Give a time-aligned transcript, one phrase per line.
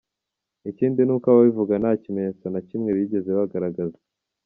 [0.69, 3.99] Ikindi ni uko ababivuga nta kimenyetso na kimwe bigeze bagaragaza.